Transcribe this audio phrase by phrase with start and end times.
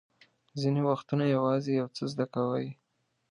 [0.61, 2.67] ځینې وختونه یوازې یو څه زده کوئ.